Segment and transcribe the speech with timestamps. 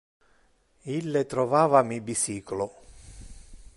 [0.93, 2.67] Ille trovava mi bicyclo.